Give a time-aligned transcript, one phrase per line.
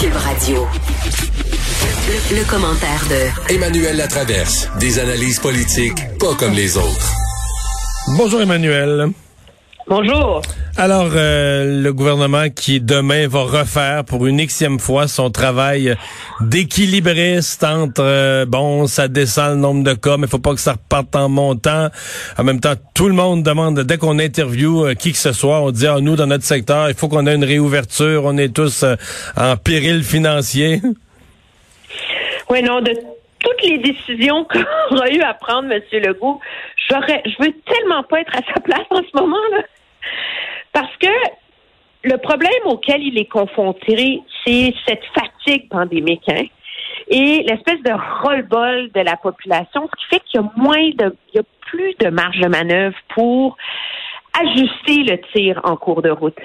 [0.00, 0.66] Cube Radio.
[2.30, 4.70] Le, commentaire de Emmanuel Latraverse.
[4.78, 7.12] Des analyses politiques pas comme les autres.
[8.16, 9.10] Bonjour Emmanuel.
[9.86, 10.42] Bonjour.
[10.76, 15.96] Alors, euh, le gouvernement qui demain va refaire pour une xème fois son travail
[16.40, 20.72] d'équilibriste entre, euh, bon, ça descend le nombre de cas, mais faut pas que ça
[20.72, 21.88] reparte en montant.
[22.38, 25.60] En même temps, tout le monde demande, dès qu'on interview euh, qui que ce soit,
[25.60, 28.54] on dit, ah, nous, dans notre secteur, il faut qu'on ait une réouverture, on est
[28.54, 28.84] tous
[29.36, 30.80] en péril financier.
[32.48, 32.92] Oui, non, de
[33.40, 35.80] toutes les décisions qu'on aura eu à prendre, M.
[35.92, 36.40] Legault,
[36.90, 39.62] j'aurais, je veux tellement pas être à sa place en ce moment, là.
[40.72, 41.08] Parce que
[42.02, 46.44] le problème auquel il est confronté, c'est cette fatigue pandémique, hein,
[47.08, 51.16] et l'espèce de roll-ball de la population, ce qui fait qu'il y a moins de,
[51.32, 53.56] il y a plus de marge de manœuvre pour
[54.40, 56.38] ajuster le tir en cours de route.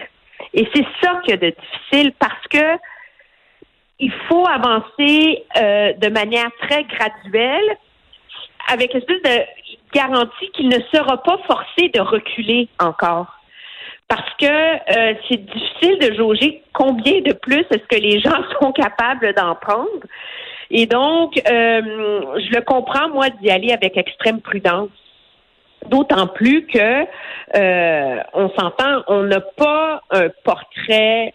[0.53, 2.79] Et c'est ça qui est de difficile parce que
[3.99, 7.77] il faut avancer euh, de manière très graduelle
[8.71, 9.45] avec l'espèce de
[9.93, 13.27] garantie qu'il ne sera pas forcé de reculer encore.
[14.07, 18.71] Parce que euh, c'est difficile de jauger combien de plus est-ce que les gens sont
[18.71, 20.05] capables d'en prendre.
[20.71, 21.81] Et donc, euh,
[22.39, 24.89] je le comprends, moi, d'y aller avec extrême prudence.
[25.87, 27.05] D'autant plus que
[28.33, 31.31] on s'entend, on n'a pas un portrait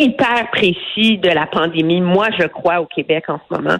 [0.00, 3.76] hyper précis de la pandémie, moi, je crois, au Québec en ce moment.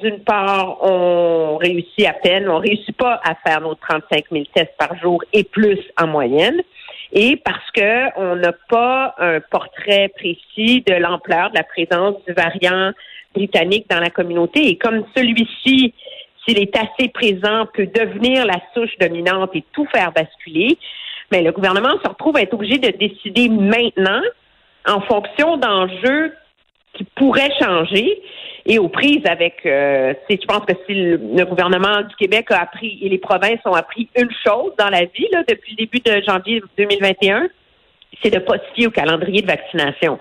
[0.00, 4.76] D'une part, on réussit à peine, on réussit pas à faire nos 35 000 tests
[4.78, 6.62] par jour et plus en moyenne.
[7.12, 12.34] Et parce que on n'a pas un portrait précis de l'ampleur de la présence du
[12.34, 12.92] variant
[13.34, 14.68] britannique dans la communauté.
[14.68, 15.94] Et comme celui-ci,
[16.44, 20.78] s'il est assez présent, peut devenir la souche dominante et tout faire basculer,
[21.30, 24.22] mais le gouvernement se retrouve à être obligé de décider maintenant
[24.86, 26.32] en fonction d'enjeux
[26.94, 28.22] qui pourraient changer
[28.68, 32.98] et aux prises avec, euh, je pense que si le, gouvernement du Québec a appris
[33.02, 36.22] et les provinces ont appris une chose dans la vie là, depuis le début de
[36.26, 37.48] janvier 2021,
[38.22, 40.18] c'est de pas se fier au calendrier de vaccination.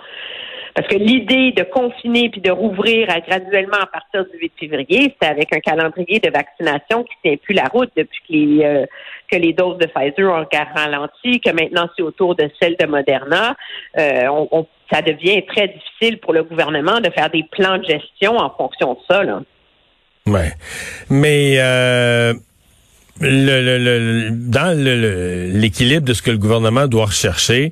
[0.75, 5.27] Parce que l'idée de confiner puis de rouvrir graduellement à partir du 8 février, c'est
[5.27, 8.85] avec un calendrier de vaccination qui tient plus la route depuis que les, euh,
[9.29, 10.45] que les doses de Pfizer ont
[10.75, 13.55] ralenti, que maintenant c'est autour de celles de Moderna.
[13.97, 18.37] Euh, on, ça devient très difficile pour le gouvernement de faire des plans de gestion
[18.37, 19.23] en fonction de ça.
[19.23, 19.41] Là.
[20.25, 20.51] Ouais,
[21.09, 22.33] mais euh,
[23.21, 27.71] le, le, dans l'équilibre de ce que le gouvernement doit rechercher,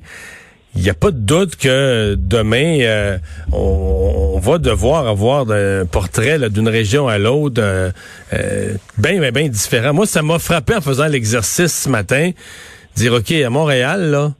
[0.76, 3.18] il n'y a pas de doute que demain, euh,
[3.52, 7.90] on, va devoir avoir un portrait d'une région à l'autre euh,
[8.34, 9.94] euh, bien, bien, bien différent.
[9.94, 12.30] Moi, ça m'a frappé en faisant l'exercice ce matin,
[12.94, 14.34] dire, OK, à Montréal, là,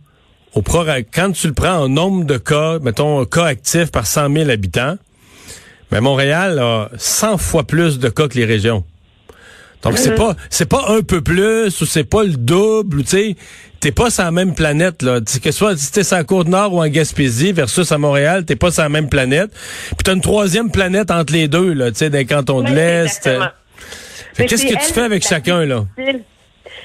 [0.55, 4.51] au quand tu le prends en nombre de cas, mettons, cas actifs par 100 000
[4.51, 4.97] habitants,
[5.91, 8.85] mais Montréal a 100 fois plus de cas que les régions.
[9.83, 13.37] Donc c'est pas c'est pas un peu plus ou c'est pas le double, tu sais,
[13.79, 15.21] t'es pas sur la même planète là.
[15.21, 18.57] Que soit si t'es sur la côte nord ou en Gaspésie versus à Montréal, t'es
[18.57, 19.53] pas sur la même planète.
[19.53, 22.71] Puis t'as une troisième planète entre les deux là, tu sais, dans les cantons de
[22.71, 23.29] l'est.
[24.37, 25.85] Qu'est-ce que tu fais avec chacun là?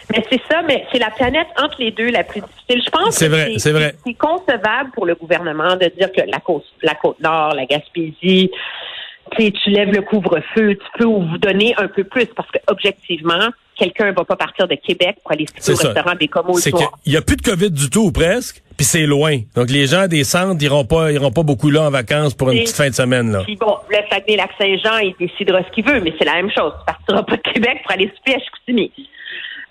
[0.09, 2.84] Mais c'est ça, mais c'est la planète entre les deux la plus difficile.
[2.85, 3.95] Je pense c'est vrai, c'est vrai.
[4.06, 8.51] C'est concevable pour le gouvernement de dire que la côte, la côte nord, la Gaspésie,
[9.38, 14.07] tu lèves le couvre-feu, tu peux vous donner un peu plus parce que objectivement, quelqu'un
[14.07, 17.18] ne va pas partir de Québec pour aller au restaurant des Comos C'est qu'il n'y
[17.18, 19.39] a plus de COVID du tout ou presque, puis c'est loin.
[19.56, 22.59] Donc les gens des centres iront pas iront pas beaucoup là en vacances pour une
[22.59, 23.44] petite fin de semaine là.
[23.44, 26.73] Puis bon, le Saguenay-Lac-Saint-Jean, il décidera ce qu'il veut, mais c'est la même chose.
[26.79, 28.91] Tu partiras pas de Québec pour aller se à Chicoutimi.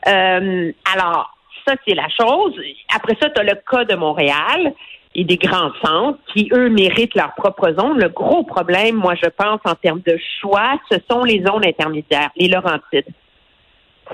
[0.09, 2.55] Euh, alors, ça c'est la chose.
[2.94, 4.72] Après ça, tu as le cas de Montréal
[5.15, 7.99] et des grands centres qui, eux, méritent leur propre zone.
[7.99, 12.31] Le gros problème, moi, je pense, en termes de choix, ce sont les zones intermédiaires,
[12.37, 13.12] les Laurentides.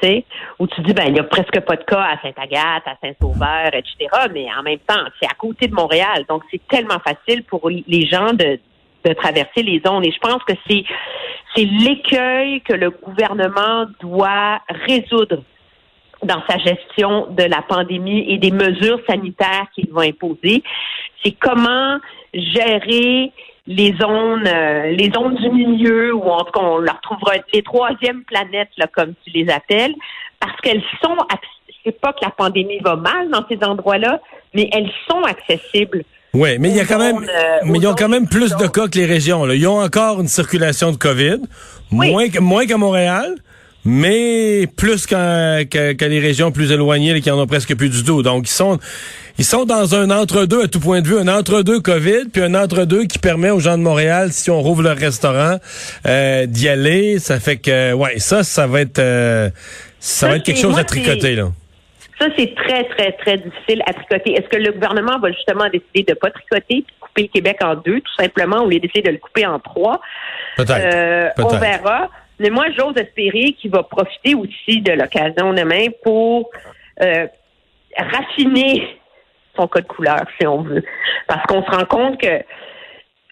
[0.01, 0.25] Tu sais,
[0.59, 3.69] où tu dis, ben, il n'y a presque pas de cas à Sainte-Agathe, à Saint-Sauveur,
[3.73, 6.25] etc., mais en même temps, c'est à côté de Montréal.
[6.29, 8.59] Donc, c'est tellement facile pour les gens de,
[9.05, 10.05] de traverser les zones.
[10.05, 10.85] Et je pense que c'est,
[11.55, 15.43] c'est l'écueil que le gouvernement doit résoudre
[16.23, 20.63] dans sa gestion de la pandémie et des mesures sanitaires qu'il va imposer.
[21.23, 21.99] C'est comment
[22.33, 23.33] gérer
[23.67, 27.63] les zones, euh, les zones du milieu, ou en tout cas, on leur trouvera les
[27.63, 29.95] troisièmes planètes, là, comme tu les appelles,
[30.39, 31.17] parce qu'elles sont,
[31.85, 34.21] c'est pas que la pandémie va mal dans ces endroits-là,
[34.55, 36.05] mais elles sont accessibles.
[36.33, 38.67] Oui, mais il y a quand même, euh, mais ils ont quand même plus de
[38.67, 39.45] cas que les régions.
[39.45, 39.55] Là.
[39.55, 41.39] Ils ont encore une circulation de COVID,
[41.91, 43.35] moins, moins qu'à Montréal
[43.87, 48.23] mais plus qu'à les régions plus éloignées qui en ont presque plus du tout.
[48.23, 48.79] Donc, ils sont,
[49.39, 52.55] ils sont dans un entre-deux à tout point de vue, un entre-deux COVID, puis un
[52.55, 55.59] entre-deux qui permet aux gens de Montréal, si on rouvre leur restaurant,
[56.07, 57.21] euh, d'y aller.
[57.21, 59.51] Ça fait que, ouais, ça, ça va être, euh,
[60.01, 61.49] ça, va être quelque chose à tricoter là.
[62.19, 64.33] Ça, c'est très, très, très difficile à tricoter.
[64.33, 67.75] Est-ce que le gouvernement va justement décider de pas tricoter, puis couper le Québec en
[67.75, 70.01] deux, tout simplement, ou décider de le couper en trois?
[70.57, 70.81] Peut-être.
[70.81, 72.09] Euh, on verra.
[72.39, 76.51] Mais moi, j'ose espérer qu'il va profiter aussi de l'occasion demain pour
[77.03, 77.27] euh,
[77.97, 78.99] raffiner
[79.57, 80.85] son code couleur, si on veut.
[81.27, 82.43] Parce qu'on se rend compte que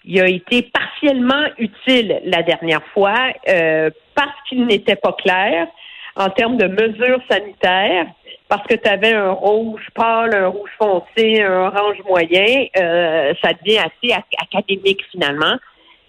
[0.07, 3.17] il a été partiellement utile la dernière fois
[3.49, 5.67] euh, parce qu'il n'était pas clair
[6.15, 8.05] en termes de mesures sanitaires,
[8.47, 13.51] parce que tu avais un rouge pâle, un rouge foncé, un orange moyen, euh, ça
[13.53, 15.57] devient assez académique finalement.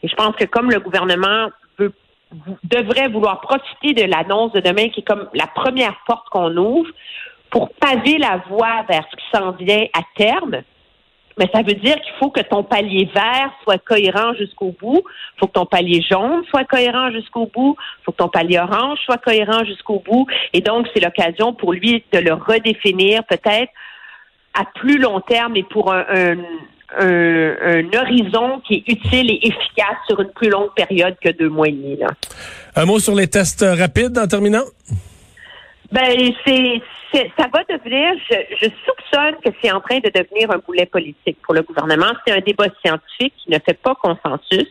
[0.02, 1.48] Et je pense que comme le gouvernement
[2.64, 6.90] devrait vouloir profiter de l'annonce de demain, qui est comme la première porte qu'on ouvre,
[7.50, 10.62] pour paver la voie vers ce qui s'en vient à terme,
[11.38, 15.02] mais ça veut dire qu'il faut que ton palier vert soit cohérent jusqu'au bout.
[15.34, 17.76] Il faut que ton palier jaune soit cohérent jusqu'au bout.
[17.78, 20.26] Il faut que ton palier orange soit cohérent jusqu'au bout.
[20.54, 23.70] Et donc, c'est l'occasion pour lui de le redéfinir peut-être
[24.54, 26.36] à plus long terme et pour un, un,
[26.94, 31.72] horizon qui est utile et efficace sur une plus longue période que deux mois et
[31.72, 31.98] demi.
[32.74, 34.64] Un mot sur les tests rapides en terminant?
[35.92, 36.82] Ben, c'est,
[37.38, 41.54] ça va devenir, je, soupçonne que c'est en train de devenir un boulet politique pour
[41.54, 42.12] le gouvernement.
[42.26, 44.66] C'est un débat scientifique qui ne fait pas consensus,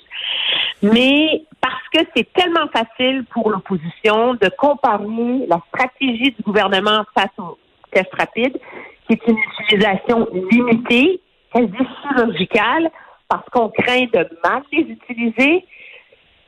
[0.82, 5.06] mais parce que c'est tellement facile pour l'opposition de comparer
[5.48, 7.58] la stratégie du gouvernement face aux
[7.92, 8.60] tests rapides,
[9.08, 11.22] qui est une utilisation limitée,
[11.56, 12.92] quasi chirurgicale,
[13.30, 15.66] parce qu'on craint de mal les utiliser,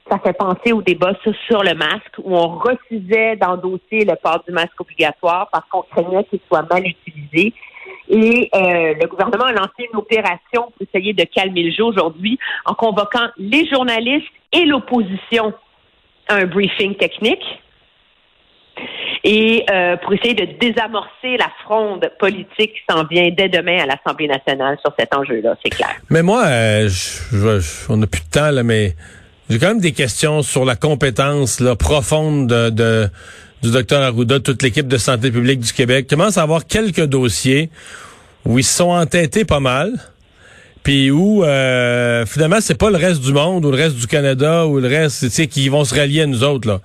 [0.10, 4.54] ça fait penser au débat sur, le masque où on refusait d'endosser le port du
[4.54, 7.54] masque obligatoire parce qu'on craignait qu'il soit mal utilisé.
[8.10, 12.40] Et euh, le gouvernement a lancé une opération pour essayer de calmer le jeu aujourd'hui
[12.66, 15.54] en convoquant les journalistes et l'opposition
[16.30, 17.44] à un briefing technique
[19.24, 23.86] et euh, pour essayer de désamorcer la fronde politique qui s'en vient dès demain à
[23.86, 25.96] l'Assemblée nationale sur cet enjeu-là, c'est clair.
[26.10, 26.90] Mais moi, euh,
[27.90, 28.96] on n'a plus de temps, là, mais
[29.50, 33.10] j'ai quand même des questions sur la compétence là, profonde de,
[33.62, 36.08] du docteur Arruda, toute l'équipe de santé publique du Québec.
[36.10, 37.70] Je commence à avoir quelques dossiers
[38.46, 39.94] où ils se sont entêtés pas mal,
[40.84, 44.66] puis où euh, finalement c'est pas le reste du monde ou le reste du Canada
[44.68, 46.80] ou le reste, tu sais, qui vont se rallier à nous autres là.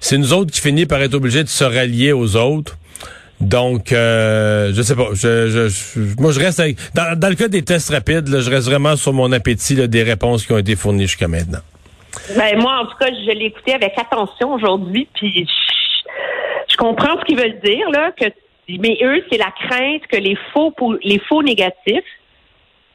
[0.00, 2.76] C'est nous autres qui finissons par être obligés de se rallier aux autres.
[3.40, 5.08] Donc, euh, je sais pas.
[5.12, 8.50] Je, je, moi, je reste avec, dans, dans le cas des tests rapides, là, je
[8.50, 11.60] reste vraiment sur mon appétit là, des réponses qui ont été fournies jusqu'à maintenant.
[12.36, 15.46] Ben, moi, en tout cas, je l'ai écouté avec attention aujourd'hui, puis
[16.68, 18.26] je, comprends ce qu'ils veulent dire, là, que,
[18.68, 22.04] mais eux, c'est la crainte que les faux, les faux négatifs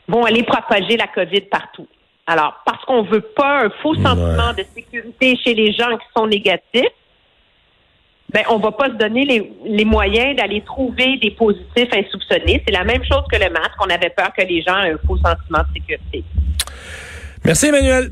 [0.07, 1.87] vont aller propager la COVID partout.
[2.27, 6.27] Alors, parce qu'on veut pas un faux sentiment de sécurité chez les gens qui sont
[6.27, 6.89] négatifs,
[8.33, 12.63] ben, on va pas se donner les, les moyens d'aller trouver des positifs insoupçonnés.
[12.67, 13.75] C'est la même chose que le masque.
[13.79, 16.23] On avait peur que les gens aient un faux sentiment de sécurité.
[17.43, 18.09] Merci, Emmanuel.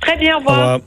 [0.00, 0.78] Très bien, au revoir.